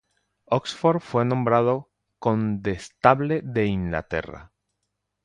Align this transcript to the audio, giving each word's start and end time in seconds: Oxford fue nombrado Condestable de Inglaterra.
Oxford 0.47 0.99
fue 0.99 1.25
nombrado 1.25 1.91
Condestable 2.17 3.41
de 3.43 3.67
Inglaterra. 3.67 4.51